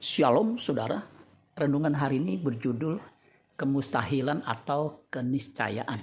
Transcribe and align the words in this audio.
Shalom 0.00 0.56
saudara, 0.56 0.96
renungan 1.52 1.92
hari 1.92 2.24
ini 2.24 2.40
berjudul 2.40 2.96
kemustahilan 3.52 4.40
atau 4.48 5.04
keniscayaan. 5.12 6.00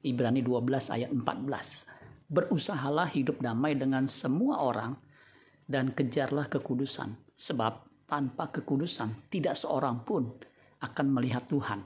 Ibrani 0.00 0.40
12 0.40 0.88
ayat 0.88 1.12
14. 1.12 2.24
Berusahalah 2.24 3.12
hidup 3.12 3.44
damai 3.44 3.76
dengan 3.76 4.08
semua 4.08 4.64
orang 4.64 4.96
dan 5.68 5.92
kejarlah 5.92 6.48
kekudusan, 6.48 7.36
sebab 7.36 8.08
tanpa 8.08 8.48
kekudusan 8.48 9.28
tidak 9.28 9.60
seorang 9.60 10.00
pun 10.08 10.32
akan 10.80 11.06
melihat 11.12 11.44
Tuhan. 11.52 11.84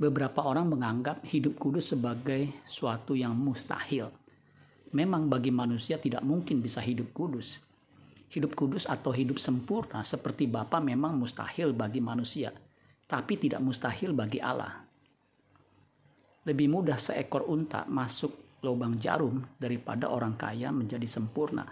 Beberapa 0.00 0.48
orang 0.48 0.72
menganggap 0.72 1.28
hidup 1.28 1.60
kudus 1.60 1.92
sebagai 1.92 2.64
suatu 2.64 3.12
yang 3.12 3.36
mustahil. 3.36 4.08
Memang 4.96 5.28
bagi 5.28 5.52
manusia 5.52 6.00
tidak 6.00 6.24
mungkin 6.24 6.64
bisa 6.64 6.80
hidup 6.80 7.12
kudus, 7.12 7.60
Hidup 8.30 8.58
kudus 8.58 8.90
atau 8.90 9.14
hidup 9.14 9.38
sempurna 9.38 10.02
seperti 10.02 10.50
Bapa 10.50 10.82
memang 10.82 11.14
mustahil 11.14 11.70
bagi 11.70 12.02
manusia, 12.02 12.50
tapi 13.06 13.38
tidak 13.38 13.62
mustahil 13.62 14.10
bagi 14.12 14.42
Allah. 14.42 14.82
Lebih 16.46 16.66
mudah 16.70 16.98
seekor 16.98 17.46
unta 17.46 17.86
masuk 17.86 18.62
lubang 18.62 18.98
jarum 18.98 19.42
daripada 19.58 20.10
orang 20.10 20.34
kaya 20.34 20.74
menjadi 20.74 21.06
sempurna. 21.06 21.66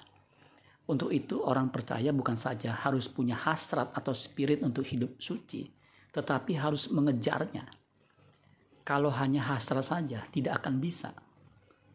Untuk 0.85 1.11
itu 1.11 1.41
orang 1.41 1.73
percaya 1.73 2.13
bukan 2.13 2.37
saja 2.37 2.77
harus 2.77 3.09
punya 3.09 3.35
hasrat 3.35 3.91
atau 3.97 4.13
spirit 4.13 4.61
untuk 4.61 4.85
hidup 4.85 5.17
suci, 5.17 5.65
tetapi 6.13 6.55
harus 6.55 6.93
mengejarnya. 6.93 7.65
Kalau 8.85 9.09
hanya 9.09 9.49
hasrat 9.49 9.89
saja 9.89 10.29
tidak 10.29 10.61
akan 10.61 10.77
bisa. 10.79 11.17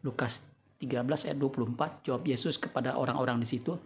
Lukas 0.02 0.42
13 0.82 1.06
ayat 1.06 1.38
24 1.38 2.08
jawab 2.08 2.24
Yesus 2.26 2.58
kepada 2.58 2.98
orang-orang 2.98 3.38
di 3.38 3.46
situ, 3.46 3.78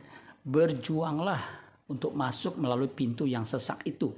berjuanglah 0.45 1.41
untuk 1.89 2.13
masuk 2.13 2.61
melalui 2.61 2.93
pintu 2.93 3.25
yang 3.25 3.49
sesak 3.49 3.81
itu. 3.89 4.13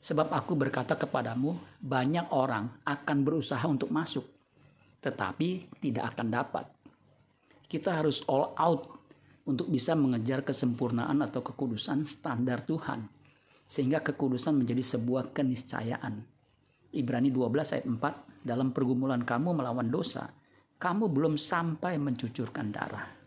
Sebab 0.00 0.32
aku 0.32 0.56
berkata 0.56 0.96
kepadamu, 0.96 1.58
banyak 1.82 2.30
orang 2.32 2.80
akan 2.86 3.18
berusaha 3.20 3.60
untuk 3.68 3.92
masuk, 3.92 4.24
tetapi 5.02 5.68
tidak 5.82 6.16
akan 6.16 6.26
dapat. 6.32 6.64
Kita 7.66 8.00
harus 8.00 8.24
all 8.30 8.56
out 8.56 8.96
untuk 9.44 9.68
bisa 9.68 9.92
mengejar 9.98 10.40
kesempurnaan 10.46 11.20
atau 11.20 11.44
kekudusan 11.44 12.08
standar 12.08 12.64
Tuhan, 12.64 13.10
sehingga 13.68 14.00
kekudusan 14.00 14.56
menjadi 14.56 14.96
sebuah 14.96 15.34
keniscayaan. 15.36 16.24
Ibrani 16.96 17.28
12 17.28 17.74
ayat 17.76 17.86
4, 17.86 18.46
dalam 18.46 18.72
pergumulan 18.72 19.20
kamu 19.20 19.52
melawan 19.52 19.92
dosa, 19.92 20.32
kamu 20.80 21.12
belum 21.12 21.34
sampai 21.36 22.00
mencucurkan 22.00 22.72
darah 22.72 23.20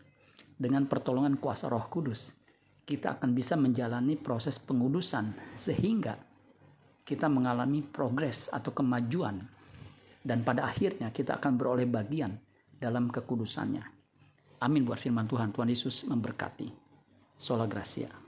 dengan 0.54 0.86
pertolongan 0.86 1.36
kuasa 1.36 1.66
Roh 1.66 1.90
Kudus, 1.90 2.30
kita 2.84 3.18
akan 3.18 3.32
bisa 3.32 3.56
menjalani 3.58 4.14
proses 4.14 4.60
pengudusan 4.60 5.34
sehingga 5.56 6.20
kita 7.04 7.28
mengalami 7.28 7.84
progres 7.84 8.48
atau 8.48 8.72
kemajuan 8.72 9.44
dan 10.24 10.40
pada 10.40 10.64
akhirnya 10.64 11.12
kita 11.12 11.36
akan 11.36 11.60
beroleh 11.60 11.84
bagian 11.84 12.32
dalam 12.80 13.12
kekudusannya. 13.12 13.84
Amin 14.64 14.88
buat 14.88 14.96
firman 14.96 15.28
Tuhan. 15.28 15.52
Tuhan 15.52 15.68
Yesus 15.68 16.08
memberkati. 16.08 16.72
Sola 17.36 17.68
Gracia. 17.68 18.23